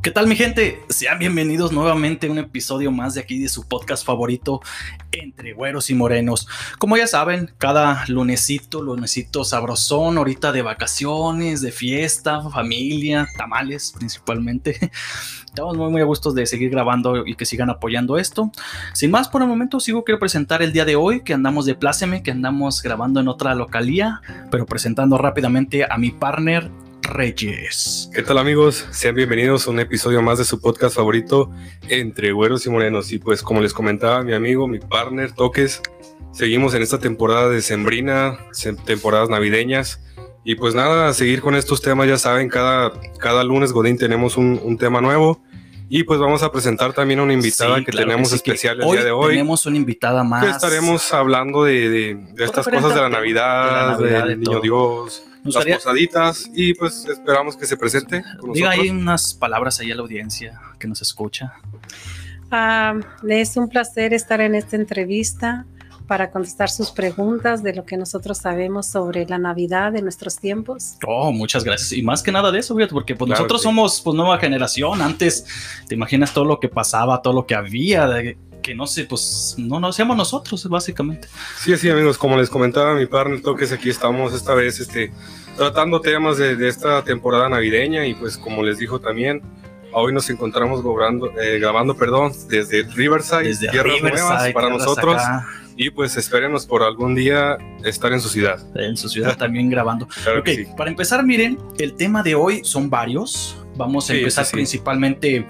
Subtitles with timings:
[0.00, 0.80] ¿Qué tal mi gente?
[0.88, 4.60] Sean bienvenidos nuevamente a un episodio más de aquí de su podcast favorito
[5.10, 6.46] Entre Güeros y Morenos.
[6.78, 14.78] Como ya saben, cada lunesito, lunesito sabrosón, ahorita de vacaciones, de fiesta, familia, tamales principalmente.
[15.46, 18.52] Estamos muy muy a gusto de seguir grabando y que sigan apoyando esto.
[18.94, 21.74] Sin más por el momento, sigo quiero presentar el día de hoy que andamos de
[21.74, 24.22] pláceme, que andamos grabando en otra localía,
[24.52, 26.70] pero presentando rápidamente a mi partner
[27.08, 28.10] Reyes.
[28.14, 28.86] ¿Qué tal amigos?
[28.90, 31.50] Sean bienvenidos a un episodio más de su podcast favorito
[31.88, 33.10] Entre Güeros y Morenos.
[33.12, 35.80] Y pues como les comentaba mi amigo, mi partner Toques,
[36.32, 38.38] seguimos en esta temporada de Sembrina,
[38.84, 40.00] temporadas navideñas.
[40.44, 44.36] Y pues nada, a seguir con estos temas, ya saben, cada, cada lunes Godín tenemos
[44.36, 45.42] un, un tema nuevo.
[45.90, 48.42] Y pues vamos a presentar también a una invitada Sí, que claro tenemos que sí,
[48.44, 49.30] que especial el día de hoy.
[49.32, 50.44] Tenemos una invitada más.
[50.44, 54.60] Que estaremos hablando de, de- de estas cosas de la Navidad, del de Niño todo.
[54.60, 55.22] Dios,
[55.54, 56.50] Nos las posaditas.
[56.54, 58.84] Y pues esperamos que se presente con Diga nosotros.
[58.84, 61.54] ahí unas palabras ahí a la audiencia que nos escucha.
[62.50, 62.94] Ah,
[63.28, 65.66] es un placer estar en esta entrevista
[66.06, 70.94] para contestar sus preguntas de lo que nosotros sabemos sobre la Navidad de nuestros tiempos.
[71.06, 71.92] Oh, muchas gracias.
[71.92, 73.64] Y más que nada de eso, fíjate, porque pues Claro nosotros sí.
[73.64, 75.02] somos pues nueva generación.
[75.02, 75.44] Antes,
[75.86, 78.38] te imaginas todo lo que pasaba, todo lo que había, de-
[78.68, 81.26] que no sé, pues no no seamos nosotros, básicamente.
[81.58, 85.10] Sí, sí, amigos, como les comentaba mi partner Toques, aquí estamos esta vez este,
[85.56, 89.40] tratando temas de, de esta temporada navideña y pues como les dijo también,
[89.94, 95.14] hoy nos encontramos grabando, eh, grabando perdón, desde Riverside, Desde Tierras Riverside, Nuevas para nosotros
[95.16, 95.46] acá,
[95.76, 98.60] y pues espérenos por algún día estar en su ciudad.
[98.74, 100.06] en su ciudad también grabando.
[100.24, 100.66] Claro Ok, sí.
[100.76, 103.56] para empezar, miren, el tema de hoy son varios.
[103.76, 104.52] Vamos a Sí, empezar sí.
[104.52, 105.46] principalmente,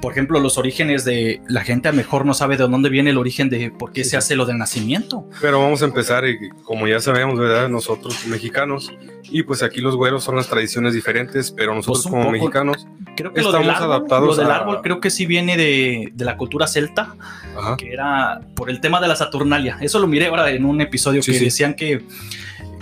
[0.00, 3.10] por ejemplo, los orígenes de la gente a lo mejor no sabe de dónde viene
[3.10, 5.26] el origen de por qué Sí, se hace lo del nacimiento.
[5.40, 7.68] Pero vamos a empezar, y como ya sabemos, ¿verdad?
[7.68, 8.92] Nosotros mexicanos,
[9.24, 12.32] y pues aquí los güeros son las tradiciones diferentes, pero nosotros Pues como poco.
[12.32, 15.26] mexicanos, Creo que lo del, Estamos árbol, adaptados lo del a- árbol creo que sí
[15.26, 17.14] viene de, de la cultura celta,
[17.58, 19.76] ajá, que era por el tema de la Saturnalia.
[19.80, 21.44] Eso lo miré ahora en un episodio Sí, que sí.
[21.46, 22.04] decían que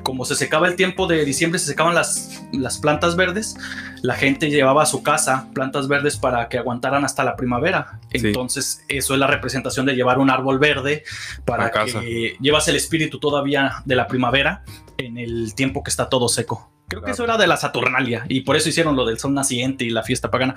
[0.08, 3.58] como se secaba el tiempo de diciembre, se secaban las, las plantas verdes,
[4.00, 8.00] la gente llevaba a su casa plantas verdes para que aguantaran hasta la primavera.
[8.10, 8.28] Sí.
[8.28, 11.04] Entonces, eso es la representación de llevar un árbol verde
[11.44, 12.00] para casa.
[12.00, 14.64] que llevas el espíritu todavía de la primavera
[14.96, 16.72] en el tiempo que está todo seco.
[16.88, 19.84] Creo que eso era de la Saturnalia y por eso hicieron lo del sol naciente
[19.84, 20.54] y la fiesta pagana.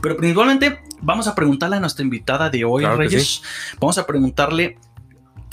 [0.00, 3.42] Pero principalmente vamos a preguntarle a nuestra invitada de hoy, Claro Reyes.
[3.78, 4.78] Vamos a preguntarle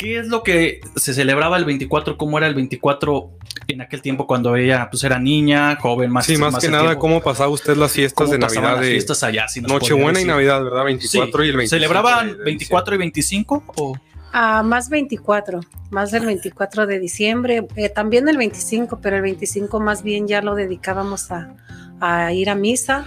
[0.02, 3.30] qué es lo que se celebraba el 24, cómo era el 24
[3.68, 6.84] en aquel tiempo cuando ella pues era niña, joven, más sí, más, que el nada,
[6.86, 7.00] tiempo.
[7.02, 9.48] ¿cómo pasaba usted las fiestas ¿Cómo de Navidad las fiestas allá?
[9.48, 10.26] Si Nochebuena y.
[10.26, 10.86] Navidad, ¿verdad?
[10.86, 11.48] 24 Sí.
[11.48, 11.70] y el 25.
[11.80, 13.96] ¿Celebraban de- de 24 y 25 o
[14.34, 19.80] Ah, más 24, más del 24 de diciembre, eh, también el 25, pero el 25
[19.82, 21.54] más bien ya lo dedicábamos a,
[22.00, 23.06] a ir a misa.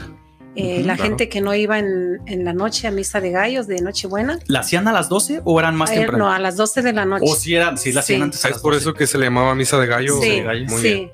[0.57, 1.03] Eh, la claro.
[1.11, 4.61] gente que no iba en, en la noche a misa de gallos, de Nochebuena, la
[4.61, 6.27] hacían a las 12 o eran más eh, temprano?
[6.27, 7.25] no, a las 12 de la noche.
[7.29, 8.23] o si eran, si la hacían Sí.
[8.23, 8.83] antes a Es por 12.
[8.83, 10.21] eso que se le llamaba misa de gallo.
[10.21, 10.67] sí, gallo.
[10.67, 10.89] Muy sí.
[10.95, 11.11] bien.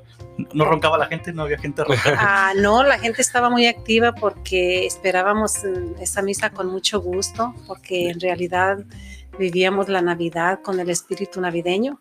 [0.54, 2.18] no roncaba la gente, no había gente roncando.
[2.20, 5.54] Ah, no, la gente estaba muy activa porque esperábamos
[6.00, 8.78] esa misa con mucho gusto, porque en realidad
[9.38, 11.98] vivíamos la Navidad con el espíritu navideño.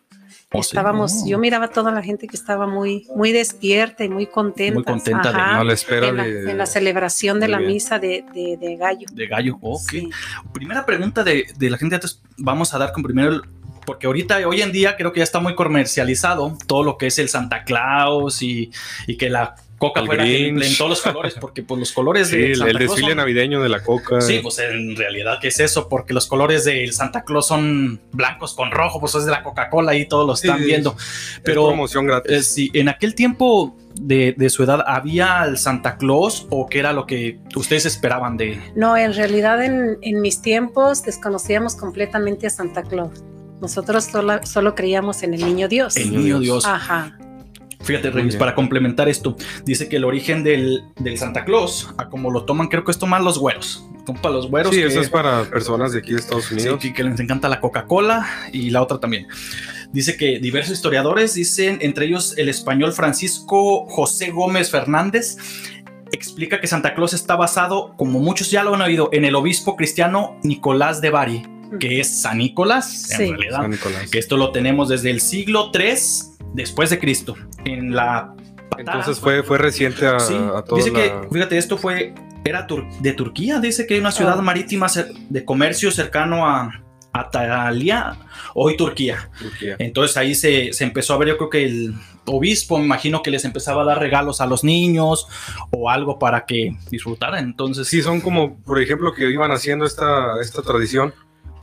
[0.52, 0.60] Oh.
[0.60, 4.74] Estábamos, yo miraba a toda la gente que estaba muy, muy despierta y muy contenta.
[4.74, 6.50] Muy contenta de- la espera en, la, de.
[6.50, 7.72] en la celebración de la bien.
[7.72, 9.06] misa de, de- de gallo.
[9.12, 9.80] De gallo, ok.
[9.90, 10.10] Sí.
[10.52, 13.42] Primera pregunta de, de la gente, antes vamos a dar con primero, el-
[13.86, 17.18] porque ahorita, hoy en día, creo que ya está muy comercializado todo lo que es
[17.18, 18.70] el Santa Claus y,
[19.06, 22.28] y que la coca El fuera en, en todos los colores, porque pues los colores
[22.28, 24.20] Sí, de el, Santa el Claus desfile son- navideño de la coca.
[24.20, 25.88] Sí, pues en realidad, ¿qué es eso?
[25.88, 29.96] Porque los colores del Santa Claus son blancos con rojo, pues es de la Coca-Cola
[29.96, 30.94] y todos lo Sí, están sí, viendo.
[30.98, 32.30] Es Pero promoción gratis.
[32.30, 36.78] eh, si en aquel tiempo de, de su edad había el Santa Claus o qué
[36.78, 42.46] era lo que ustedes esperaban de, No, en realidad en, en mis tiempos desconocíamos completamente
[42.46, 43.24] a Santa Claus.
[43.60, 45.96] Nosotros solo, solo creíamos en el niño Dios.
[45.96, 46.38] el Niño.
[46.38, 46.64] Dios?
[46.66, 47.18] Ajá.
[47.82, 52.30] Fíjate, Reyes, para complementar esto, dice que el origen del, del Santa Claus, a como
[52.30, 53.86] lo toman, creo que es tomar los güeros.
[54.04, 54.74] Compa, los güeros.
[54.74, 56.80] sí, que, eso es para personas de aquí de Estados sí, Unidos.
[56.80, 59.26] que, que les encanta la Coca-Cola y la otra también.
[59.92, 65.36] Dice que diversos historiadores dicen, entre ellos el español Francisco José Gómez Fernández,
[66.12, 69.76] explica que Santa Claus está basado, como muchos ya lo han oído, en el obispo
[69.76, 71.42] cristiano Nicolás de Bari,
[71.78, 73.26] que es San Nicolás, en Sí.
[73.30, 74.10] realidad San Nicolás.
[74.10, 77.36] que esto lo tenemos desde el siglo 3 después de Cristo.
[77.64, 78.34] En la.
[78.78, 82.14] Entonces fue, fue reciente a, Sí, a dice la- que, fíjate, esto fue,
[82.44, 84.42] era tur- de Turquía, dice que hay una ciudad Ah.
[84.42, 84.86] marítima
[85.28, 86.70] de comercio cercano a,
[87.12, 88.16] Atalia,
[88.54, 89.30] hoy Turquía.
[89.38, 89.74] Turquía.
[89.80, 91.94] Entonces ahí se, se empezó a ver, yo creo que el,
[92.26, 95.26] obispo, me imagino que les empezaba a dar regalos a los niños
[95.72, 97.44] o algo para que disfrutaran.
[97.44, 101.12] Entonces, Sí, son como, por ejemplo, que iban haciendo esta, esta tradición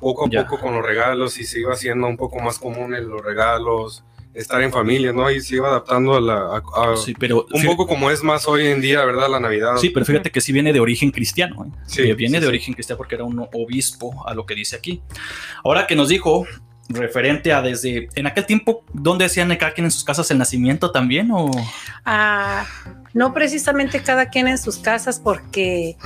[0.01, 0.45] poco a Ya.
[0.45, 4.03] poco con los regalos y se iba haciendo un poco más común en los regalos,
[4.33, 5.29] estar en familia, ¿no?
[5.31, 6.33] Y se iba adaptando a la...
[6.57, 9.29] a- a- sí, pero un poco como es más hoy en día, ¿verdad?
[9.29, 9.77] La Navidad.
[9.77, 11.65] Sí, pero fíjate que sí viene de origen cristiano.
[11.65, 11.71] ¿eh?
[11.87, 12.47] Sí, Que viene sí, de sí.
[12.49, 15.01] origen cristiano porque era un obispo, a lo que dice aquí.
[15.63, 16.45] Ahora que nos dijo,
[16.89, 18.09] referente a desde.
[18.15, 21.29] En aquel tiempo, ¿dónde hacían cada quien en sus casas el nacimiento también?
[21.31, 21.49] ¿O
[22.05, 22.65] Ah,
[23.13, 25.97] no precisamente cada quien en sus casas porque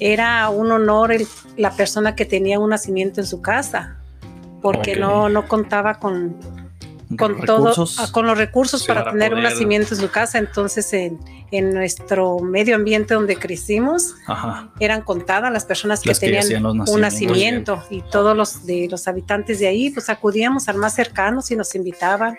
[0.00, 1.26] era un honor el-
[1.56, 3.98] la persona que tenía un nacimiento en su casa,
[4.62, 6.36] porque no, no contaba con,
[7.16, 7.98] con los todo, recursos?
[7.98, 10.38] ah, con los recursos para, para tener un nacimiento en su casa.
[10.38, 11.18] Entonces, en,
[11.50, 14.70] en nuestro medio ambiente donde crecimos, Ajá.
[14.78, 19.08] eran contadas las personas que Las que tenían un nacimiento y todos los de los
[19.08, 22.36] habitantes de ahí, pues acudíamos al más cercano y nos invitaban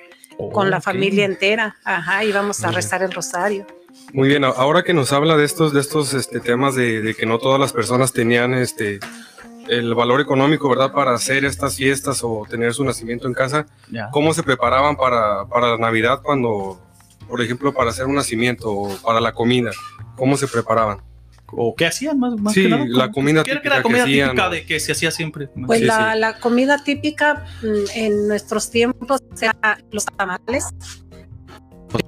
[0.53, 1.75] con la familia entera.
[1.83, 2.75] Ajá, íbamos a bien.
[2.75, 3.68] rezar el rosario.
[4.13, 7.25] Muy bien, ahora que nos habla de estos, de estos este, temas de, de que
[7.25, 9.00] no todas las personas tenían este,
[9.69, 10.91] el valor económico, ¿verdad?
[10.91, 14.09] Para hacer estas fiestas o tener su nacimiento en casa, Ya.
[14.11, 16.79] ¿cómo se preparaban para, para la Navidad cuando,
[17.27, 19.71] por ejemplo, para hacer un nacimiento o para la comida?
[20.15, 20.99] ¿Cómo se preparaban?
[21.53, 22.85] ¿O qué hacían más, más Sí, que nada?
[22.87, 25.49] la comida ¿Qué era típica la comida típica de que se hacía siempre?
[25.65, 26.19] Pues Sí, la, sí.
[26.19, 30.69] la comida típica mm, en nuestros tiempos era los tamales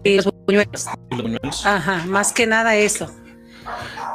[0.06, 0.86] y los buñuelos.
[1.12, 1.66] Los buñuelos.
[1.66, 3.14] Ajá, más que nada eso.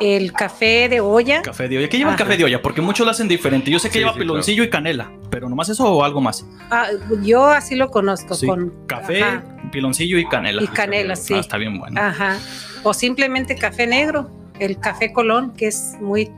[0.01, 1.43] El café de olla.
[1.43, 1.89] Café de olla.
[1.89, 2.63] ¿Qué lleva el café de olla?
[2.63, 3.71] Porque muchos lo hacen diferente.
[3.71, 6.47] Yo sé que Sí, lleva sí, piloncillo y canela, pero nomás eso o algo más.
[6.71, 6.89] Ah,
[7.23, 9.43] yo así lo conozco Sí, con Café, ajá,
[9.73, 10.63] piloncillo y canela.
[10.63, 11.35] Y canela, sí.
[11.35, 12.01] Ah, está bien bueno.
[12.01, 12.39] ajá.
[12.85, 14.31] O simplemente café negro,
[14.61, 16.31] el café Colón, que es muy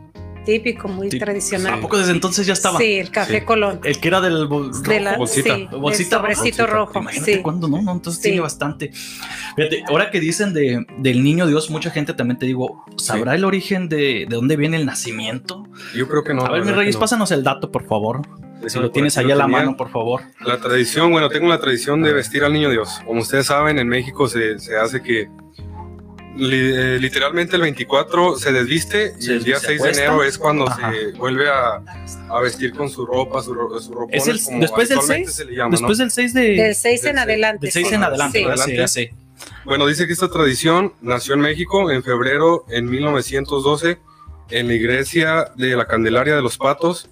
[0.44, 1.74] típico, muy tradicional.
[1.74, 2.78] ¿A poco desde entonces ya estaba?
[2.78, 3.44] Sí, el café Sí.
[3.44, 3.80] Colón.
[3.84, 5.54] El que era del bol- De la- bolsita.
[5.56, 6.34] sí, bolsita roja.
[6.34, 6.98] sobrecito rojo.
[7.00, 7.42] Imagínate sí.
[7.42, 7.82] cuándo, ¿no?
[7.82, 8.28] no entonces Sí.
[8.28, 8.90] tiene bastante.
[9.56, 13.44] Fíjate, ahora que dicen de, del niño Dios, mucha gente también te digo, ¿sabrá el
[13.44, 15.64] origen de, de dónde viene el nacimiento?
[15.96, 16.44] Yo creo que no.
[16.44, 17.00] a ver, mi Reyes, no.
[17.00, 18.22] pásanos el dato, por favor.
[18.66, 20.20] Si lo tienes ahí a la mano, por favor.
[20.44, 23.00] La tradición, bueno, tengo la tradición de vestir al niño Dios.
[23.06, 25.28] Como ustedes saben, en México se, se hace que
[26.40, 30.00] li- eh, literalmente el 24 se desviste y Se- el día se 6 acuesta.
[30.00, 30.92] de enero es cuando Ajá.
[30.92, 31.82] se vuelve a,
[32.28, 34.12] a vestir con su ropa, su, su ropa.
[34.16, 35.32] ¿Es el- después del 6?
[35.32, 36.04] Se le llama, Después ¿no?
[36.04, 36.40] del 6 de...
[36.56, 37.66] Del 6 Del en adelante.
[37.66, 37.94] del 6 sí.
[37.94, 38.44] en adelante, Sí.
[38.44, 38.76] Adelante.
[38.76, 39.14] ya sé.
[39.64, 43.98] Bueno, dice que esta tradición nació en México en febrero en 1912
[44.50, 47.08] en la iglesia de la Candelaria de los Patos,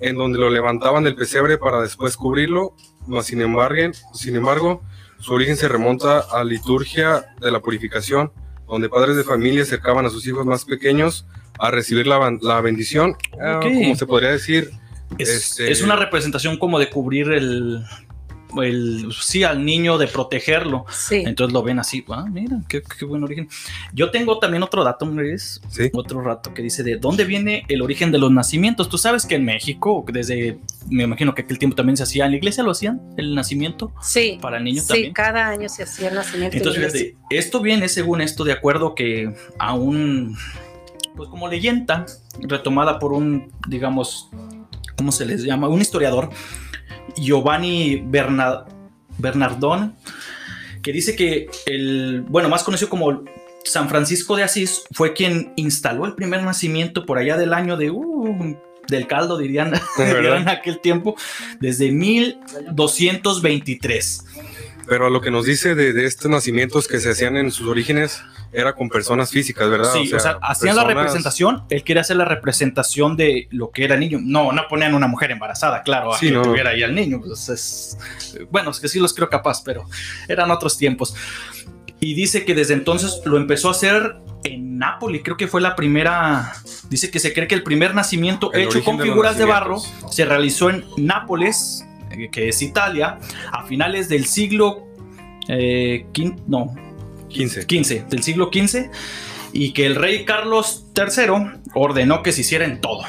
[0.00, 2.74] en donde lo levantaban del pesebre para después cubrirlo.
[3.06, 4.82] Mas, sin embargo, sin embargo,
[5.20, 8.32] su origen se remonta a la liturgia de la purificación,
[8.68, 11.24] donde padres de familia acercaban a sus hijos más pequeños
[11.58, 14.70] a recibir la, la bendición, ah, como se podría decir,
[15.18, 17.82] Es, Este- es una representación como de cubrir el,
[18.62, 19.08] el...
[19.18, 20.84] Sí, al niño, de protegerlo.
[20.90, 21.22] Sí.
[21.26, 23.48] Entonces lo ven así, ah, mira, qué, qué buen origen.
[23.94, 25.90] Yo tengo también otro dato, Luis, ¿sí?
[25.94, 28.88] otro rato que dice de dónde viene el origen de los nacimientos.
[28.90, 30.58] Tú sabes que en México, desde,
[30.90, 33.92] me imagino que aquel tiempo también se hacía, en la iglesia lo hacían, el nacimiento
[34.02, 34.38] Sí.
[34.40, 35.12] para el niño Sí, también.
[35.12, 36.56] cada año se hacía el nacimiento.
[36.56, 40.36] en Entonces, esto viene según esto de acuerdo que a un,
[41.16, 42.06] pues como leyenda
[42.40, 44.30] retomada por un, digamos,
[44.96, 45.68] ¿cómo se les llama?
[45.68, 46.30] Un historiador,
[47.16, 48.64] Giovanni Berna-
[49.18, 49.92] Bernardone,
[50.82, 53.24] que dice que el, bueno, más conocido como
[53.64, 57.90] San Francisco de Asís, fue quien instaló el primer nacimiento por allá del año de,
[57.90, 58.56] uh,
[58.88, 61.14] del caldo, dirían, dirían en aquel tiempo,
[61.60, 64.24] desde 1223.
[64.88, 67.68] Pero a lo que nos dice de, de estos nacimientos que se hacían en sus
[67.68, 68.22] orígenes
[68.54, 69.92] era con personas físicas, ¿verdad?
[69.92, 73.96] Sí, o sea, hacían la representación, él quería hacer la representación de lo que era
[73.96, 74.18] el niño.
[74.22, 76.40] No, no ponían una mujer embarazada, claro, a Sí, que no.
[76.42, 77.20] tuviera ahí al niño.
[77.20, 77.98] pues es-
[78.50, 79.84] bueno, es que sí los creo capaz, pero
[80.26, 81.14] eran otros tiempos.
[82.00, 85.74] Y dice que desde entonces lo empezó a hacer en Nápoles, creo que fue la
[85.74, 86.52] primera,
[86.88, 89.78] dice que se cree que el primer nacimiento El hecho con de figuras de barro
[89.80, 93.18] se realizó en Nápoles, eh, que es Italia,
[93.52, 94.86] a finales del siglo...
[95.48, 96.72] eh, quin- no,
[97.30, 97.66] 15.
[97.66, 98.90] 15, del siglo XV,
[99.52, 103.02] y que el rey Carlos III ordenó que se hiciera en todo.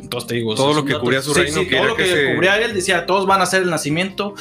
[0.00, 1.94] Entonces te digo, Todo lo que dato- cubría su sí, reino, sí, que todo lo
[1.96, 4.34] que, que se- cubría él, decía, todos van a hacer el nacimiento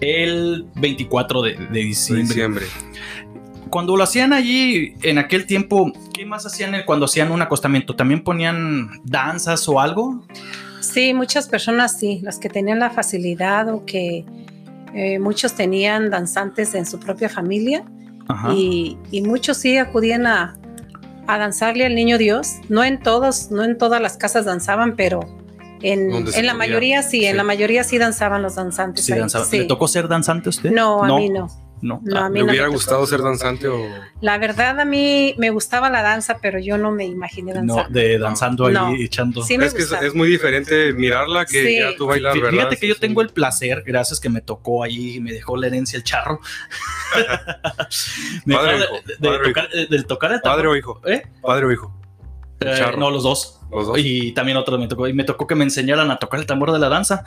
[0.00, 2.22] el 24 de, de de diciembre.
[2.28, 2.66] diciembre.
[3.70, 7.96] Cuando lo hacían allí, en aquel tiempo, ¿qué más hacían cuando hacían un acostamiento?
[7.96, 10.24] ¿También ponían danzas o algo?
[10.80, 14.24] Sí, muchas personas sí, las que tenían la facilidad o que
[14.94, 17.84] eh, muchos tenían danzantes en su propia familia
[18.54, 20.56] y, y muchos sí acudían a,
[21.26, 22.54] a danzarle al niño Dios.
[22.68, 25.20] No en todos, no en todas las casas danzaban, pero
[25.82, 27.26] en, en la mayoría sí, sí.
[27.26, 29.04] en la mayoría sí danzaban los danzantes.
[29.04, 29.44] Sí, ahí, danzaba.
[29.44, 29.58] sí.
[29.58, 30.70] ¿Le tocó ser danzante a usted?
[30.70, 31.48] No, a mí no.
[31.82, 32.00] No.
[32.02, 32.76] No, Ah, a mí ¿Le no hubiera me tocó.
[32.78, 33.86] gustado ser danzante o...?
[34.22, 37.90] La verdad, a mí me gustaba la danza, pero yo no me imaginé no, danzar.
[37.90, 38.94] de danzando ahí No.
[38.96, 39.42] echando.
[39.42, 41.78] Sí me Es que es, muy diferente mirarla que Sí.
[41.78, 42.32] ya tú bailar.
[42.34, 45.56] Fíjate que yo Sí, tengo el placer, gracias que me tocó ahí y me dejó
[45.58, 46.40] la herencia el charro.
[48.44, 50.56] Me Padre hijo, de, padre o tocar, de- del tocar el tambor.
[50.56, 51.00] ¿Padre o hijo?
[51.06, 51.22] ¿Eh?
[51.42, 51.92] ¿Padre o hijo?
[52.60, 53.55] Eh, no, los dos.
[53.70, 53.98] Los dos.
[53.98, 55.08] Y también otro me tocó.
[55.08, 57.24] Y me tocó que me enseñaran a tocar el tambor de la danza.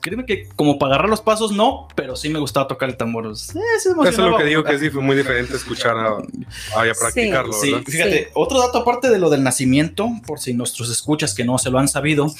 [0.00, 3.26] Créeme que como para agarrar los pasos, no, pero sí me gustaba tocar el tambor.
[3.26, 6.82] Eh, sí Eso es lo que digo que es dif- muy diferente escuchar a, a,
[6.82, 7.84] a practicarlo, Sí, ¿verdad?
[7.86, 8.30] fíjate, Sí.
[8.34, 11.80] otro dato aparte de lo del nacimiento, por si nuestros escuchas que no se lo
[11.80, 12.32] han sabido,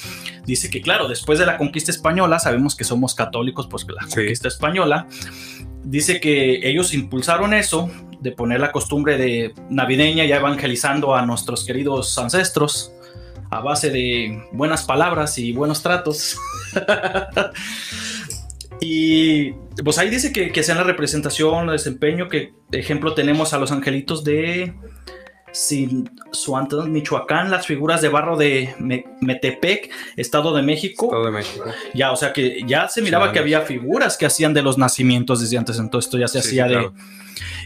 [0.45, 4.15] dice que claro, después de la conquista española, sabemos que somos católicos, pues la Sí.
[4.15, 5.07] conquista española,
[5.83, 7.89] dice que ellos impulsaron eso
[8.21, 12.93] de poner la costumbre de navideña ya evangelizando a nuestros queridos ancestros
[13.49, 16.37] a base de buenas palabras y buenos tratos.
[18.81, 19.51] y
[19.83, 23.71] pues ahí dice que, que sea la representación, el desempeño, que ejemplo tenemos a los
[23.71, 24.73] angelitos de
[25.51, 26.09] Sin-
[26.87, 31.07] Michoacán, las figuras de barro de Me- Metepec, Estado de México.
[31.07, 31.65] Estado de México.
[31.93, 35.41] Ya, o sea que ya se miraba que había figuras que hacían de los nacimientos
[35.41, 36.75] desde antes, entonces esto ya se Sí, hacía sí, de...
[36.75, 36.93] claro.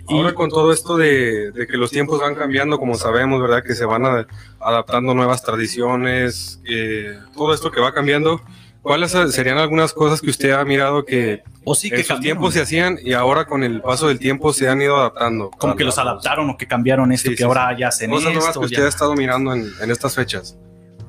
[0.10, 3.64] Y- Ahora con todo esto de, de que los tiempos van cambiando, como sabemos, ¿verdad?
[3.64, 4.28] Que se van a-
[4.60, 8.42] adaptando nuevas tradiciones, eh, todo esto que va cambiando.
[8.82, 12.22] ¿Cuáles serían algunas cosas que usted ha mirado que o sí que en sus cambiaron,
[12.42, 15.52] tiempos se hacían y ahora con el paso del tiempo se han ido adaptando?
[15.52, 18.34] como que los adaptaron o que cambiaron esto, Sí, que sí, ahora ya hacen Cosas
[18.34, 20.58] nuevas que ya- usted ha estado mirando en, en estas fechas.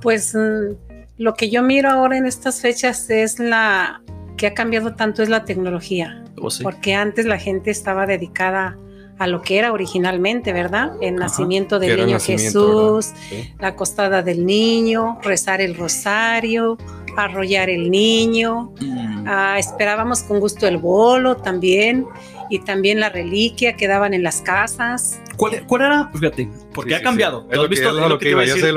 [0.00, 0.76] Pues mm,
[1.18, 4.00] lo que yo miro ahora en estas fechas es la
[4.36, 6.62] que ha cambiado tanto es la tecnología, o sí.
[6.62, 8.76] porque antes la gente estaba dedicada
[9.16, 10.92] a lo que era originalmente, ¿verdad?
[11.00, 13.54] El Ajá, nacimiento del niño nacimiento, Jesús, Sí.
[13.60, 16.76] la acostada del niño, rezar el rosario,
[17.16, 22.04] arrollar el niño, Mm, Ah, esperábamos con gusto el bolo también
[22.50, 25.20] y también la reliquia que daban en las casas.
[25.36, 26.10] ¿Cuál, cuál era?
[26.14, 27.40] Fíjate, porque Sí, ha sí, cambiado.
[27.42, 27.46] sí.
[27.46, 28.24] ¿Tú Es has lo que- visto lo que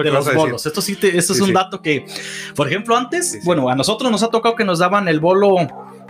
[0.03, 0.65] de los bolos?
[0.65, 1.53] Esto sí, te- esto Sí, es un sí.
[1.53, 2.05] dato que,
[2.55, 3.45] por ejemplo, antes, Sí, sí.
[3.45, 5.55] bueno, a nosotros nos ha tocado que nos daban el bolo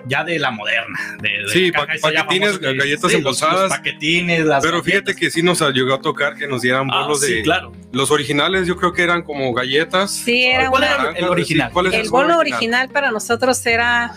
[0.08, 0.98] ya de la moderna.
[1.22, 3.62] De, de Sí, pa- paquetines, que- galletas sí, embolsadas.
[3.64, 5.16] los paquetines, las Pero fíjate galletas.
[5.18, 7.42] que sí nos llegó a tocar que nos dieran Ah, bolos sí, de...
[7.42, 7.74] claro.
[7.92, 10.12] Los originales yo creo que eran como galletas.
[10.12, 11.68] Sí, era ¿Cuál una- era el original?
[11.68, 14.14] Sí, ¿cuál es el bolo original para nosotros era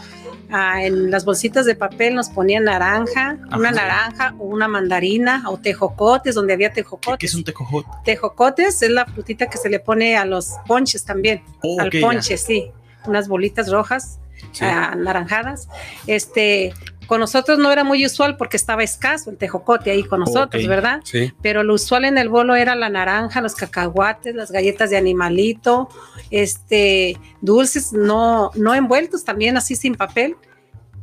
[0.52, 5.59] ah, en las bolsitas de papel nos ponían naranja, una naranja o una mandarina o
[5.59, 7.30] tejocotes, donde había ¿Qué, qué tejocotes.
[7.30, 7.88] es un tejojote?
[8.04, 12.00] Tejocotes es la frutita que se le pone a los ponches también, Oh, al ya.
[12.00, 12.71] ponche, sí,
[13.07, 14.19] unas bolitas rojas.
[14.52, 14.64] Sí.
[14.64, 15.69] ah, naranjadas.
[16.07, 16.73] Este,
[17.11, 20.64] con nosotros no era muy usual porque estaba escaso el tejocote ahí con nosotros.
[20.69, 21.00] ¿verdad?
[21.02, 21.33] Sí.
[21.43, 25.88] Pero lo usual en el bolo era la naranja, los cacahuates, las galletas de animalito,
[26.31, 30.37] este, dulces no, no envueltos también así sin papel.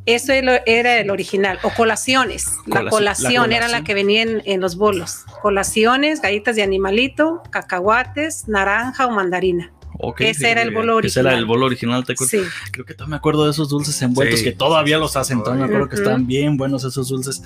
[0.05, 1.59] Eso era el original.
[1.63, 2.45] O colaciones.
[2.65, 5.25] La Colación- colación, la era la que venía en, en los bolos.
[5.41, 9.73] Colaciones, galletas de animalito, cacahuates, naranja o mandarina.
[9.99, 11.37] Ok, Ese sí, era el bolo Ese era original.
[11.39, 12.31] el bolo original, ¿te acuerdas?
[12.31, 12.71] Sí.
[12.71, 15.39] Creo que todavía me acuerdo de esos dulces envueltos Sí, que todavía los hacen.
[15.43, 17.41] Todavía me acuerdo que estaban bien buenos esos dulces.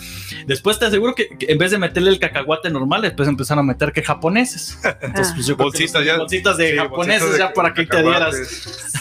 [0.48, 3.67] Después te aseguro que, que en vez de meterle el cacahuate normal, después empezaron a
[3.67, 4.77] meter que japoneses.
[5.01, 5.36] Entonces, Ah.
[5.36, 6.17] pues yo Bolsitas ya.
[6.17, 8.36] bolsitas de Sí, japoneses bolsitas de ya para que te dieras.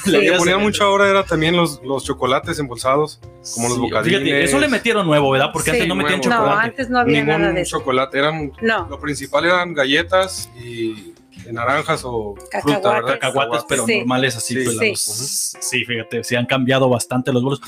[0.06, 3.20] Lo que el- mucho ahora era también los, los chocolates embolsados,
[3.54, 4.04] como los.
[4.04, 5.50] Fíjate, eso le metieron nuevo, ¿verdad?
[5.52, 5.76] Porque Sí.
[5.76, 6.30] antes no metían Nuevo.
[6.34, 6.68] No, chocolate.
[6.68, 7.78] antes no había ningún nada de eso.
[7.78, 8.86] chocolate, eran No.
[8.88, 11.12] lo principal eran galletas y
[11.44, 12.82] de naranjas o fruta, Cacahuates.
[13.04, 13.18] ¿verdad?
[13.20, 13.98] cacahuates, pero Sí.
[13.98, 14.54] normales así.
[14.54, 14.64] Sí.
[14.64, 14.88] pues, Sí.
[14.90, 17.60] los- sí, fíjate, sí han cambiado bastante los bolos.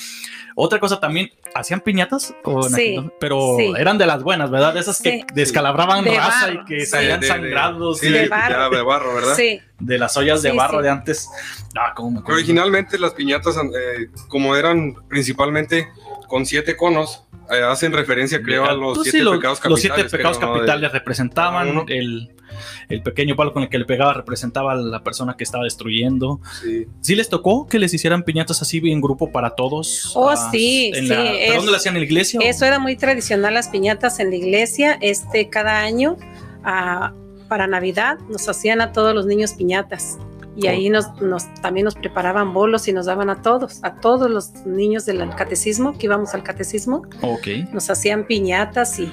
[0.54, 2.34] Otra cosa también, ¿hacían piñatas?
[2.44, 3.72] O aquel pero sí.
[3.78, 4.74] eran de las buenas, ¿verdad?
[4.74, 5.24] De esas que Sí.
[5.34, 6.86] descalabraban De raza barro, y que sí.
[6.86, 8.76] salían de- sangrados de de, barro.
[8.76, 9.34] de barro, ¿verdad?
[9.34, 10.82] Sí, de las ollas de barro sí.
[10.84, 11.28] de antes.
[11.78, 12.36] Ah, cómo me acuerdo.
[12.36, 15.88] Originalmente las piñatas, eh, como eran principalmente
[16.28, 19.94] con siete conos, eh, hacen referencia, creo, a los siete sí, los, pecados los capitales.
[19.96, 20.54] siete pecados creo, ¿no?
[20.54, 21.84] De- capitales representaban Uno.
[21.88, 22.30] el,
[22.88, 26.40] el pequeño palo con el que le pegaba representaba a la persona que estaba destruyendo.
[26.62, 26.86] sí.
[27.00, 30.12] ¿Sí les tocó que les hicieran piñatas así en grupo para todos?
[30.14, 32.40] Oh, Ah, sí, en sí, la- ¿pero es- ¿Dónde lo hacían en la iglesia?
[32.40, 32.42] o?
[32.42, 34.98] Eso era muy tradicional, las piñatas en la iglesia.
[35.00, 36.16] Este, cada año,
[36.64, 37.12] ah,
[37.48, 40.18] para Navidad, nos hacían a todos los niños piñatas.
[40.54, 44.30] Y ahí nos, nos- también nos preparaban bolos y nos daban a todos, a todos
[44.30, 47.46] los niños del catecismo, que íbamos al catecismo, Ok.
[47.72, 49.10] nos hacían piñatas y,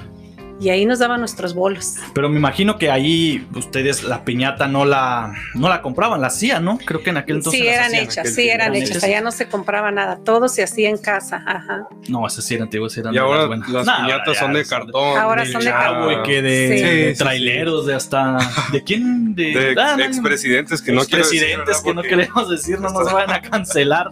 [0.60, 1.96] y ahí nos daban nuestros bolos.
[2.14, 6.66] Pero me imagino que ahí ustedes la piñata no la, no la compraban, la hacían,
[6.66, 6.78] ¿no?
[6.80, 7.60] Creo que en aquel entonces.
[7.62, 8.04] Sí, las eran hacían.
[8.04, 8.90] hechas, aquel sí, eran Eran hechas.
[8.92, 9.04] hechas.
[9.06, 11.44] Allá no se compraba nada, todo se hacía en casa.
[11.46, 11.88] Ajá.
[12.10, 13.70] No, esas sí eran antiguas, eran Y de ahora buenas.
[13.70, 15.18] las Nah, piñatas ahora son de cartón.
[15.18, 16.24] Ahora son de cartón.
[16.24, 16.84] que de, Sí.
[16.84, 18.38] de Sí, sí, traileros, de hasta.
[18.72, 19.36] ¿De quién?
[19.36, 23.12] De, De Ah, no, expresidentes que no decir, expresidentes que no queremos decir, no nos
[23.14, 24.10] van a cancelar.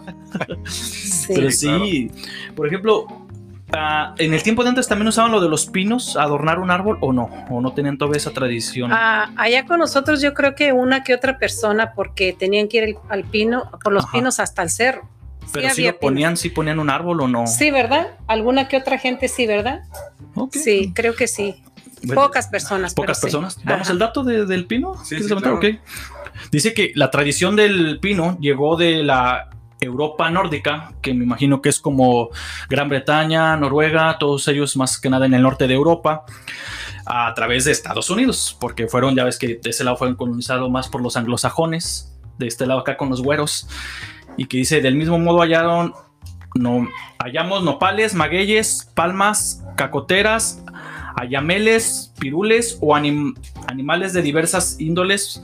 [0.64, 1.32] Sí.
[1.34, 2.10] Pero Sí, sí,
[2.56, 3.06] por ejemplo,
[3.72, 6.98] ah, ¿en el tiempo de antes también usaban lo de los pinos, adornar un árbol
[7.00, 7.30] o no?
[7.50, 8.92] ¿O no tenían todavía esa tradición?
[8.92, 12.84] Ah, allá con nosotros yo creo que una que otra persona porque tenían que ir
[12.84, 14.12] el- al pino, por los Ajá.
[14.12, 15.08] pinos hasta el cerro.
[15.52, 17.46] Pero si lo ponían, si ponían un árbol o no.
[17.46, 18.08] Sí, ¿verdad?
[18.26, 19.80] Alguna que otra gente sí, ¿verdad?
[20.34, 20.52] Ok.
[20.54, 21.62] Sí, creo que sí.
[22.02, 22.92] Bueno, Pocas personas.
[22.94, 23.22] pero Pocas sí.
[23.22, 23.58] personas.
[23.64, 23.92] Vamos Ajá.
[23.92, 24.94] al dato de- del pino.
[25.02, 25.56] Sí, ¿Quieres sí, claro.
[25.56, 25.64] Ok.
[26.52, 29.48] Dice que la tradición del pino llegó de la
[29.80, 32.30] Europa nórdica, que me imagino que es como
[32.68, 36.24] Gran Bretaña, Noruega, todos ellos más que nada en el norte de Europa,
[37.06, 40.70] a través de Estados Unidos, porque fueron, ya ves que de ese lado fueron colonizados
[40.70, 43.68] más por los anglosajones, de este lado acá con los güeros,
[44.36, 45.94] y que dice, del mismo modo hallaron,
[46.54, 50.62] no, hallamos nopales, magueyes, palmas, cacoteras,
[51.16, 55.42] ayameles, pirules o anim- animales de diversas índoles,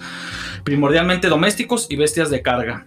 [0.64, 2.86] primordialmente domésticos y bestias de carga.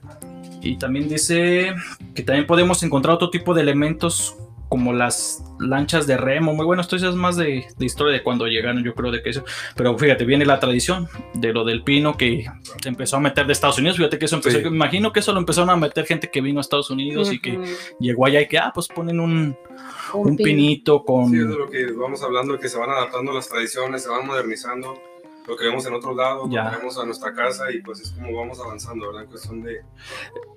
[0.62, 1.74] Y también dice
[2.16, 4.36] que también podemos encontrar otro tipo de elementos
[4.70, 6.54] como las lanchas de remo.
[6.54, 9.30] Muy bueno, esto es más de, de historia de cuando llegaron, yo creo de que
[9.30, 9.46] eso.
[9.78, 12.46] Pero fíjate, viene la tradición de lo del pino que
[12.82, 13.96] se empezó a meter de Estados Unidos.
[13.96, 14.64] Fíjate que eso empezó, Sí.
[14.66, 17.40] me imagino que eso lo empezaron a meter gente que vino a Estados Unidos y
[17.40, 17.60] que
[18.00, 19.56] llegó allá y que, ah, pues ponen un,
[20.14, 21.30] Un pinito con...
[21.32, 24.28] Sí, es de lo que vamos hablando, que se van adaptando las tradiciones, se van
[24.28, 25.02] modernizando.
[25.48, 26.63] Lo que vemos en otros lados, Ya.
[26.66, 29.24] lo traemos a nuestra casa y pues es como vamos avanzando, ¿verdad?
[29.24, 29.82] En cuestión de...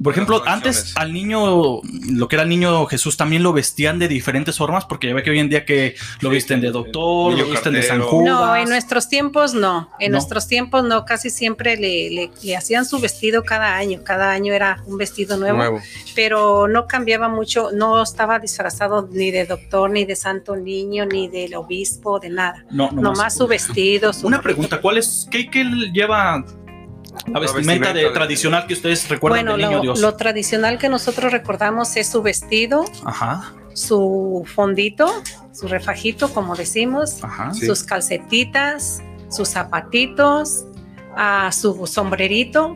[0.02, 1.80] Por ejemplo, antes al niño,
[2.10, 5.22] lo que era el niño Jesús, también lo vestían de diferentes formas, porque ya ve
[5.22, 8.00] que hoy en día que lo Sí, visten de doctor, lo visten de San.
[8.02, 8.26] Judas.
[8.26, 9.90] No, en nuestros tiempos no.
[10.00, 10.16] En No.
[10.16, 11.04] nuestros tiempos no.
[11.04, 14.00] Casi siempre le, le- le hacían su vestido cada año.
[14.02, 15.80] Cada año era un vestido nuevo, Nuevo.
[16.14, 17.70] pero no cambiaba mucho.
[17.72, 22.64] No estaba disfrazado ni de doctor, ni de santo niño, ni del obispo, de nada.
[22.70, 24.12] No, Nomás, su vestido.
[24.12, 26.44] Su Una pregunta, ¿cuál es, qué, qué lleva la
[27.32, 30.00] La vestimenta, vestimenta de, de- tradicional que ustedes recuerdan Bueno, del niño lo, Dios?
[30.00, 35.06] lo tradicional que nosotros recordamos es su vestido, Ajá, su fondito,
[35.52, 37.52] su refajito, como decimos, ajá.
[37.54, 37.66] Sí.
[37.66, 40.64] sus calcetitas, sus zapatitos,
[41.16, 42.74] ah, su sombrerito,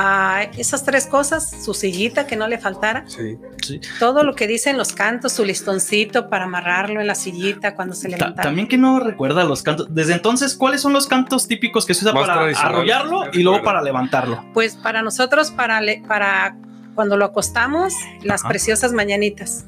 [0.00, 3.36] ah, esas tres cosas, su sillita que no le faltara, Sí.
[3.62, 3.80] sí.
[3.98, 8.08] todo lo que dicen los cantos, su listoncito para amarrarlo en la sillita cuando se
[8.08, 8.42] Ta- levanta.
[8.42, 9.88] también que no recuerda los cantos.
[9.90, 13.62] Desde entonces, ¿cuáles son los cantos típicos que se usa Más para arrollarlo y luego
[13.64, 14.44] para levantarlo?
[14.54, 16.56] Pues para nosotros, para, le- para
[16.94, 18.48] cuando lo acostamos, las Ajá.
[18.50, 19.64] preciosas mañanitas.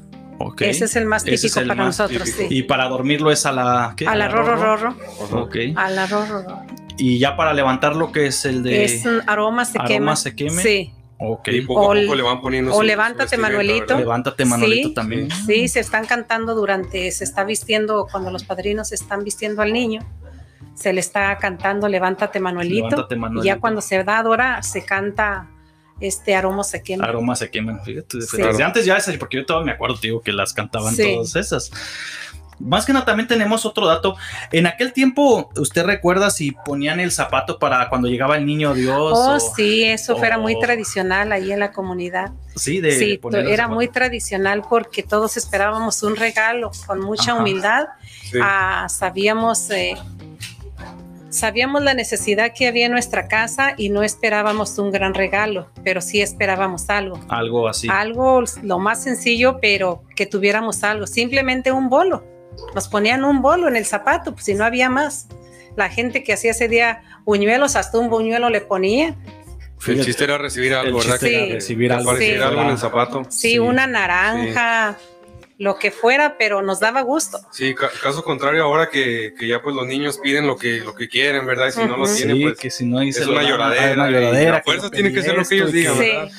[0.59, 2.49] Ese es el más es típico el para más nosotros, típico.
[2.49, 2.55] sí.
[2.57, 3.93] Y para dormirlo es a la...
[3.95, 4.07] ¿qué?
[4.07, 4.95] A la rorro rorro,
[5.33, 5.55] Ok.
[5.75, 6.61] a la rorro rorro.
[6.97, 8.83] Y ya para levantarlo, que es el de...
[8.85, 10.15] Es un aroma se aroma quema.
[10.15, 10.61] se queme.
[10.61, 10.93] Sí.
[11.17, 11.47] Ok.
[11.49, 13.97] Y poco O a poco le van poniendo o su- levántate, su Manuelito.
[13.97, 14.93] Levántate, Manolito, Sí.
[14.95, 15.29] también.
[15.45, 20.01] Sí, se están cantando durante, se está vistiendo, cuando los padrinos están vistiendo al niño,
[20.73, 22.87] se le está cantando Levántate Manuelito.
[22.89, 23.45] Levántate, y Manuelito.
[23.45, 25.47] ya cuando se da Dora, se canta
[25.99, 27.05] este aroma se quema.
[27.05, 28.21] Aromas se queman, fíjate.
[28.21, 28.37] Sí.
[28.41, 31.13] Desde antes ya esas, porque yo todavía me acuerdo, digo, que las cantaban Sí.
[31.13, 31.71] todas esas.
[32.63, 34.15] Más que nada, también tenemos otro dato.
[34.51, 39.13] En aquel tiempo, ¿usted recuerda si ponían el zapato para cuando llegaba el niño Dios?
[39.17, 42.31] Oh, o- sí, eso fuera muy o- tradicional ahí en la comunidad.
[42.55, 47.41] Sí, de sí, era muy tradicional porque todos esperábamos un regalo con mucha Ajá.
[47.41, 47.85] humildad.
[48.29, 48.37] Sí.
[48.41, 49.95] Ah, sabíamos, eh,
[51.29, 56.01] sabíamos la necesidad que había en nuestra casa y no esperábamos un gran regalo, pero
[56.01, 57.19] sí esperábamos algo.
[57.29, 57.87] Algo así.
[57.89, 62.23] Algo lo más sencillo, pero que tuviéramos algo, simplemente un bolo.
[62.75, 65.27] Nos ponían un bolo en el zapato, pues si no había más.
[65.75, 69.15] La gente que hacía ese día buñuelos, hasta un buñuelo le ponía.
[69.87, 71.19] El chiste era recibir algo, El ¿verdad?
[71.27, 71.51] Sí.
[71.53, 72.11] recibir algo.
[72.11, 72.49] Apareciera Sí.
[72.49, 73.23] algo en el zapato.
[73.29, 73.59] Sí, Sí.
[73.59, 74.97] una naranja,
[75.57, 77.39] lo que fuera, pero nos daba gusto.
[77.51, 80.93] Sí, ca- caso contrario ahora que, que ya pues los niños piden lo que, lo
[80.93, 81.67] que quieren, ¿verdad?
[81.67, 83.93] Y si no lo tienen, Sí, pues que si no ahí es una lloradera.
[83.93, 84.57] una lloradera.
[84.57, 85.99] a fuerza que tiene que ser lo que ellos digan, Sí.
[86.09, 86.31] ¿verdad?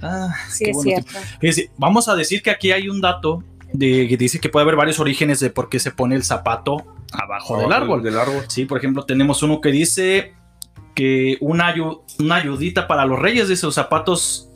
[0.00, 0.82] Ah, Sí, es bueno.
[1.02, 1.12] cierto.
[1.40, 4.76] Fíjese, vamos a decir que aquí hay un dato de que dice que puede haber
[4.76, 8.02] varios orígenes de por qué se pone el zapato abajo del árbol.
[8.02, 8.44] Del árbol.
[8.48, 10.34] Sí, por ejemplo, tenemos uno que dice
[10.94, 11.74] que una,
[12.18, 14.48] una ayudita para los reyes, dice, los zapatos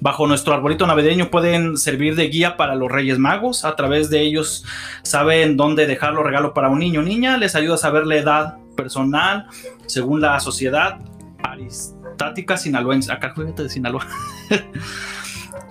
[0.00, 3.64] bajo nuestro arbolito navideño pueden servir de guía para los reyes magos.
[3.64, 4.64] A través de ellos
[5.02, 7.36] saben dónde dejar los regalos para un niño o niña.
[7.36, 9.46] Les ayuda a saber la edad personal
[9.86, 10.98] según la sociedad
[11.42, 13.12] aristática sinaloense.
[13.12, 14.06] Acá de Sinaloa.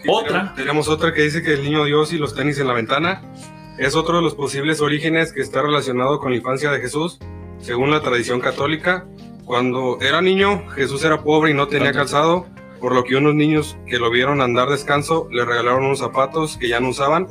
[0.08, 0.54] Otra.
[0.56, 3.22] Tenemos otra que dice que el niño Dios y los tenis en la ventana
[3.78, 7.20] es otro de los posibles orígenes que está relacionado con la infancia de Jesús,
[7.60, 9.08] según la tradición católica.
[9.46, 12.46] Cuando era niño, Jesús era pobre y no tenía calzado,
[12.80, 16.68] por lo que unos niños que lo vieron andar descanso le regalaron unos zapatos que
[16.68, 17.28] ya no usaban.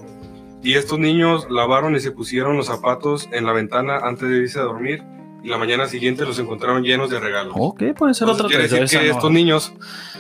[0.63, 4.59] Y estos niños lavaron y se pusieron los zapatos en la ventana antes de irse
[4.59, 5.03] a dormir.
[5.43, 7.55] Y la mañana siguiente los encontraron llenos de regalos.
[7.57, 9.73] Ok, puede ser Entonces, otra quiere decir que no- estos niños,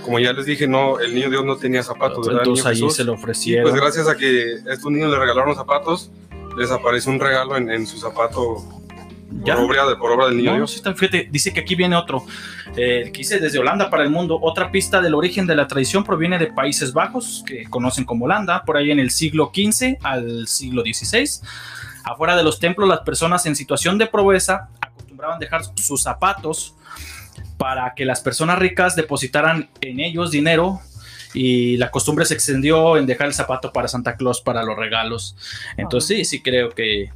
[0.05, 2.43] como ya les dije, no, el niño Dios no tenía zapatos, ¿verdad?
[2.43, 2.97] Entonces allí Jesús.
[2.97, 3.71] se lo Y ofrecieron.
[3.71, 6.11] pues gracias a que estos niños le regalaron zapatos,
[6.57, 8.65] les aparece un regalo en, en su zapato
[9.45, 9.55] ¿Ya?
[9.57, 10.73] por obra, de, por obra del niño No, Dios.
[10.73, 12.25] sí fíjate, dice que aquí viene otro.
[12.77, 14.39] Eh, que dice desde Holanda para el mundo.
[14.41, 18.63] Otra pista del origen de la tradición proviene de Países Bajos, que conocen como Holanda,
[18.65, 21.43] por ahí en el siglo XV al siglo XVI.
[22.05, 24.69] Afuera de los templos, las personas en situación de pobreza
[25.21, 26.75] acostumbraban dejar sus zapatos
[27.57, 30.81] para que las personas ricas depositaran en ellos dinero.
[31.33, 35.37] Y la costumbre se extendió en dejar el zapato para Santa Claus para los regalos.
[35.77, 37.13] Entonces, sí, sí creo que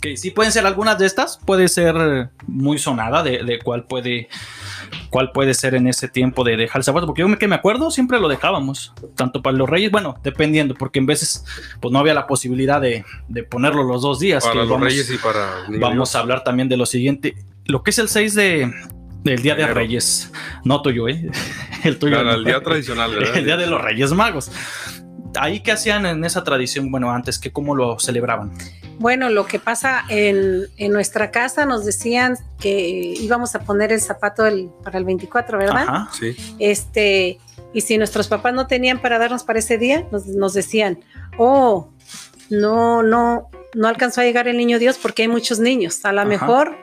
[0.00, 4.28] que sí pueden ser algunas de estas, puede ser muy sonada de, de cuál puede
[5.10, 7.54] cuál puede ser en ese tiempo de dejar el zapato, porque yo me, que me
[7.54, 11.44] acuerdo siempre lo dejábamos, tanto para los reyes, bueno, dependiendo, porque en veces
[11.80, 14.42] pues no había la posibilidad de, de ponerlo los dos días.
[14.42, 17.82] Para que los vamos, reyes y para vamos a hablar también de lo siguiente, lo
[17.82, 18.72] que es el 6 de
[19.24, 19.74] del Día de Enero.
[19.74, 20.32] Reyes,
[20.64, 21.30] no tuyo, ¿eh?
[21.84, 22.20] El tuyo.
[22.20, 23.36] Claro, el día tradicional, ¿verdad?
[23.36, 24.50] El Día de los Reyes Magos.
[25.38, 28.52] Ahí qué hacían en esa tradición, bueno, antes, que cómo lo celebraban.
[28.98, 32.70] Bueno, lo que pasa en, en nuestra casa nos decían que
[33.18, 35.84] íbamos a poner el zapato el- para el 24, ¿verdad?
[35.88, 36.08] Ajá.
[36.12, 37.38] Sí, Este,
[37.72, 41.00] y si nuestros papás no tenían para darnos para ese día, nos, nos decían,
[41.38, 41.88] oh,
[42.50, 46.04] no, no, no alcanzó a llegar el niño Dios porque hay muchos niños.
[46.04, 46.76] A lo mejor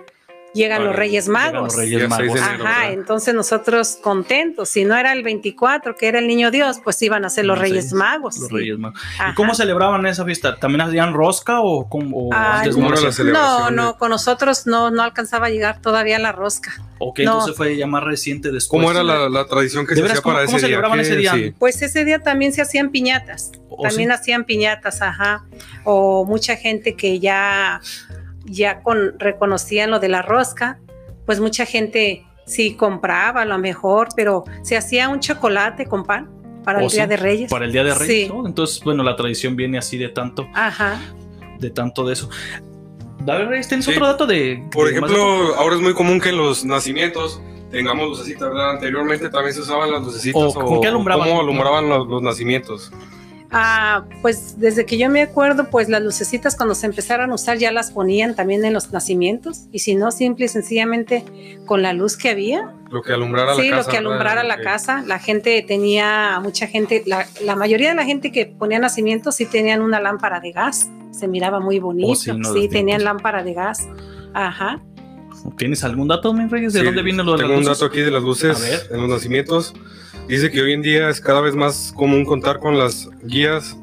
[0.54, 1.62] llegan Vale, los Reyes Magos.
[1.64, 2.26] los Reyes Magos.
[2.28, 2.42] enero.
[2.44, 2.94] Ajá, ¿verdad?
[2.94, 4.70] entonces nosotros contentos.
[4.70, 7.58] Si no era el 24, que era el niño Dios, pues iban a ser los
[7.58, 8.38] Los Reyes seis, Magos.
[8.38, 8.56] Los sí.
[8.56, 9.00] Reyes Magos.
[9.16, 9.30] Ajá.
[9.32, 10.56] ¿Y cómo celebraban esa fiesta?
[10.58, 13.70] ¿También hacían rosca o, cómo- o Ah, antes ¿Cómo no?
[13.72, 16.74] No, con nosotros no, no alcanzaba a llegar todavía la rosca.
[17.00, 17.24] Ok, no.
[17.32, 18.82] entonces fue ya más reciente después.
[18.82, 20.76] ¿Cómo era la, la tradición que ¿De se veras hacía cómo- para cómo ese día?
[20.76, 21.34] celebraban ¿Qué- ese día?
[21.34, 21.54] sí.
[21.58, 23.52] Pues ese día también se hacían piñatas.
[23.70, 24.14] ¿O también sí?
[24.16, 25.46] hacían piñatas, ajá.
[25.86, 27.80] O mucha gente que ya,
[28.50, 30.80] ya con, reconocían lo de la rosca,
[31.26, 36.30] pues mucha gente sí compraba a lo mejor, pero se hacía un chocolate con pan
[36.64, 37.10] para ¿O el Día sí?
[37.10, 37.52] de Reyes.
[37.52, 38.34] Para el Día de Reyes, Sí.
[38.34, 38.46] ¿no?
[38.48, 41.00] Entonces, bueno, la tradición viene así de tanto, Ajá.
[41.60, 42.30] de tanto de eso.
[43.26, 43.92] David Reyes, ¿tienes Sí.
[43.92, 44.64] otro dato de...
[44.72, 48.72] Por de ejemplo, ahora es muy común que en los nacimientos tengamos lucecitas, ¿verdad?
[48.72, 50.42] Anteriormente también se usaban las lucecitas.
[50.42, 51.28] ¿O con qué alumbraban?
[51.30, 52.92] ¿Cómo alumbraban los, los nacimientos?
[53.52, 57.58] Ah, pues desde que yo me acuerdo, pues las lucecitas cuando se empezaron a usar
[57.58, 61.26] ya las ponían también en los nacimientos y si no, simple y sencillamente
[61.66, 63.82] con la luz que había, Lo que alumbrara sí, la casa.
[63.88, 65.04] lo que alumbrara la casa.
[65.08, 69.46] La gente tenía, mucha gente, la, la mayoría de la gente que ponía nacimientos sí
[69.48, 70.88] tenían una lámpara de gas.
[71.12, 72.10] Se miraba muy bonito.
[72.10, 73.04] Oh, sí, sí, no, tenían tiempos.
[73.04, 73.88] lámpara de gas.
[74.36, 74.80] Ajá.
[75.58, 76.74] ¿Tienes algún dato, mi Reyes?
[76.74, 77.80] ¿De Sí, dónde viene lo de Tengo las un luces?
[77.80, 78.80] dato aquí de las luces A ver.
[78.92, 79.74] en los nacimientos.
[80.30, 83.76] Dice que hoy en día es cada vez más común contar con las guías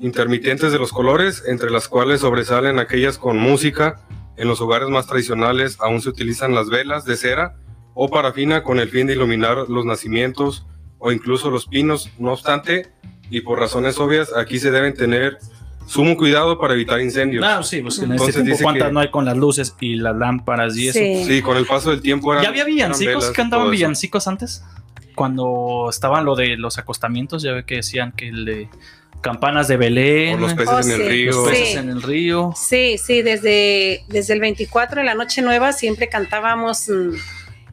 [0.00, 4.00] intermitentes de los colores, entre las cuales sobresalen aquellas con música.
[4.36, 7.56] En los hogares más tradicionales aún se utilizan las velas de cera
[7.94, 10.64] o parafina con el fin de iluminar los nacimientos
[10.98, 12.08] o incluso los pinos.
[12.20, 12.86] No obstante,
[13.28, 15.38] y por razones obvias, aquí se deben tener
[15.86, 17.44] sumo cuidado para evitar incendios.
[17.44, 19.74] Ah, sí, pues en Entonces ese tiempo dice cuántas que- no hay con las luces
[19.80, 20.98] y las lámparas y eso.
[21.00, 21.24] Sí.
[21.26, 23.30] Sí, con el paso del tiempo eran, ¿Ya había villancicos?
[23.32, 24.62] ¿Cantaban villancicos antes?
[25.20, 28.68] Cuando estaban lo de los acostamientos, ya ve que decían que el de
[29.20, 31.08] campanas de Belén, O los peces Oh, en el sí.
[31.10, 31.30] río.
[31.32, 31.76] los peces Sí.
[31.76, 32.52] en el río.
[32.56, 37.16] Sí, sí, desde, desde el 24 de la Noche Nueva siempre cantábamos mm,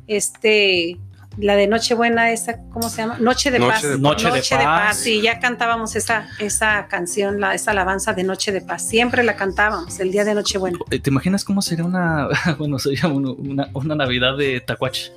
[0.08, 0.98] este
[1.40, 3.18] la de Nochebuena, esa, ¿cómo se llama?
[3.20, 3.82] Noche de Noche Paz.
[3.84, 4.00] de Paz.
[4.00, 4.98] Noche de Paz.
[4.98, 8.88] sí, ya cantábamos esa, esa canción, la, esa alabanza de Noche de Paz.
[8.90, 10.80] Siempre la cantábamos el día de Nochebuena.
[10.90, 15.12] ¿Te imaginas cómo sería una, bueno, sería un- una, una Navidad de Tacuache?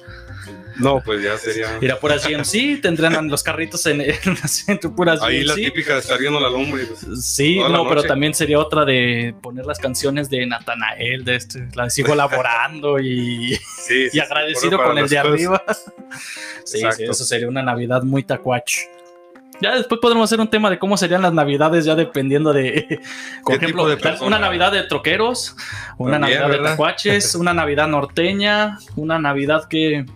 [0.77, 1.79] No, pues ya sería.
[1.81, 6.01] Irá puras GMC, tendrían los carritos en, en el centro, puras Ahí la típica de
[6.01, 6.85] estar viendo la lumbre.
[6.85, 7.25] pues.
[7.25, 11.91] Sí, no, pero también sería otra de poner las canciones de Natanael, de este, la
[11.91, 15.63] sigo laborando y, Sí, y agradecido con el de arriba.
[16.65, 18.89] Sí, sí, eso sería una Navidad muy tacuache.
[19.61, 23.01] Ya después podremos hacer un tema de cómo serían las Navidades, ya dependiendo de,
[23.45, 25.55] por ¿Qué ejemplo, de una Navidad de troqueros,
[25.99, 30.07] una También, Navidad de tacuaches, una Navidad norteña, una Navidad que.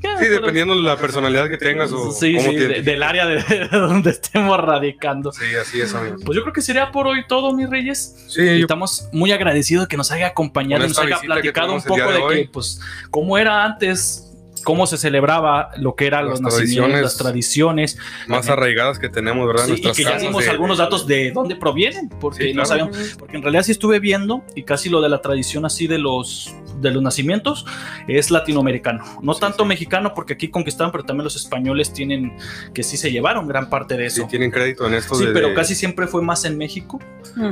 [0.00, 3.26] Sí, dependiendo de la personalidad que tengas o Sí, cómo sí, te de- del área
[3.26, 5.32] de, de donde estemos radicando.
[5.32, 6.16] Sí, así es, amigo.
[6.24, 8.14] Pues yo creo que sería por hoy todo, mis reyes.
[8.28, 12.12] Sí, yo- estamos muy agradecidos de que nos haya acompañado nos haya platicado un poco
[12.12, 12.80] de, de que, pues,
[13.10, 14.27] cómo era antes,
[14.68, 17.02] cómo se celebraba lo que eran Las los nacimientos, tradiciones.
[17.02, 17.98] las tradiciones.
[18.26, 19.64] más arraigadas que tenemos, ¿verdad?
[19.64, 22.68] Sí, y que ya dimos de- algunos datos de dónde provienen, porque Sí, no claro.
[22.92, 23.16] sabíamos.
[23.18, 26.54] Porque en realidad sí estuve viendo y casi lo de la tradición así de los
[26.82, 27.66] de los nacimientos
[28.06, 29.68] es latinoamericano, no Sí, tanto sí.
[29.68, 32.36] mexicano porque aquí conquistaron, pero también los españoles tienen
[32.72, 34.28] que sí se llevaron gran parte de Sí, eso.
[34.30, 35.16] tienen crédito en esto.
[35.16, 37.00] Sí, de- pero casi siempre fue más en México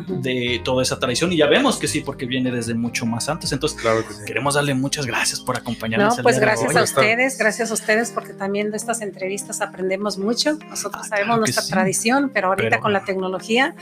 [0.07, 3.50] de toda esa tradición y ya vemos que sí, porque viene desde mucho más antes.
[3.50, 4.20] Entonces, Claro que sí.
[4.26, 6.14] queremos darle muchas gracias por acompañarnos.
[6.14, 6.76] No, el pues gracias hoy.
[6.76, 10.59] a Está- ustedes, gracias a ustedes, porque también de estas entrevistas aprendemos mucho.
[10.69, 11.71] Nosotros Ah, sabemos claro nuestra sí.
[11.73, 13.75] tradición, pero ahorita Pero- con la tecnología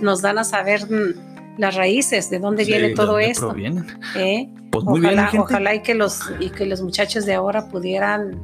[0.00, 3.62] nos dan a saber mm, las raíces, de dónde Sí, viene ¿de todo ¿De dónde
[3.62, 4.18] esto.
[4.18, 4.48] ¿eh?
[4.70, 5.38] Pues muy ojalá, bien, gente.
[5.44, 8.38] ojalá y que los y que los muchachos de ahora pudieran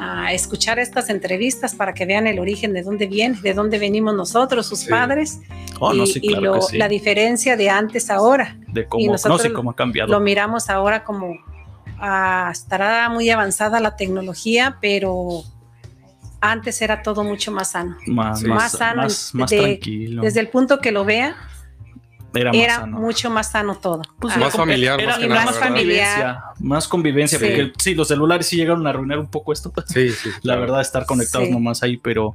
[0.00, 4.14] ah, escuchar estas entrevistas para que vean el origen de dónde viene, de dónde venimos
[4.14, 4.88] nosotros, sus Sí.
[4.90, 5.40] padres,
[5.80, 6.78] Oh, y, no, sí, y claro lo- que sí.
[6.78, 8.56] la diferencia de antes a ahora.
[8.68, 10.12] de y cómo, no nosotros sé cómo ha cambiado.
[10.12, 11.34] Lo miramos ahora como
[12.00, 15.42] ah, estará muy avanzada la tecnología, pero
[16.40, 17.96] antes era todo mucho más sano.
[18.06, 18.46] más, Sí.
[18.46, 20.22] más, Más sano, más, más de- tranquilo.
[20.22, 21.34] Desde el punto que lo vea,
[22.34, 22.98] era más era sano.
[23.00, 24.02] mucho más sano todo.
[24.20, 27.44] Pues Ah, Más familiar, era- más que nada, más convivencia, más convivencia, Sí.
[27.44, 30.28] porque sí, los celulares sí llegaron a arruinar un poco esto, Sí, sí.
[30.28, 30.60] la claro.
[30.60, 31.52] verdad, estar conectados Sí.
[31.52, 32.34] nomás ahí, pero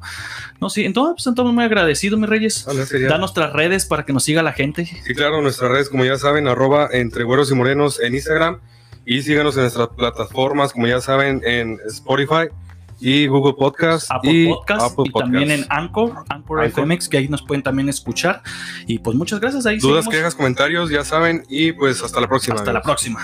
[0.60, 2.65] no, sí, entonces, pues, estamos muy agradecidos, mis reyes.
[2.65, 4.86] Vale, sería- Da nuestras redes para que nos siga la gente.
[4.86, 8.60] Sí, claro, nuestras redes, como ya saben, arroba entre güeros y morenos en Instagram.
[9.05, 12.47] Y síganos en nuestras plataformas, como ya saben, en Spotify
[12.99, 15.65] y Google Podcast Apple y Podcast Apple y también en.
[15.69, 16.65] Anchor, Anchor.
[16.69, 18.41] FMX, que ahí nos pueden también escuchar.
[18.87, 19.65] Y pues muchas gracias.
[19.65, 20.15] Ahí Dudas, seguimos.
[20.15, 21.43] quejas, comentarios, ya saben.
[21.49, 22.55] Y pues hasta la próxima.
[22.55, 23.19] Hasta la próxima.